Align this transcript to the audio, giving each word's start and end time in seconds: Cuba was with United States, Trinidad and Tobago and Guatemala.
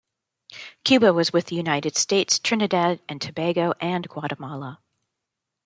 Cuba 0.83 1.13
was 1.13 1.31
with 1.31 1.51
United 1.51 1.95
States, 1.95 2.39
Trinidad 2.39 3.01
and 3.07 3.21
Tobago 3.21 3.73
and 3.79 4.09
Guatemala. 4.09 4.79